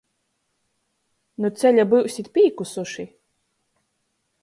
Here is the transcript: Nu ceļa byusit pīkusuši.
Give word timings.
Nu 1.45 1.53
ceļa 1.63 1.87
byusit 1.93 2.33
pīkusuši. 2.39 3.07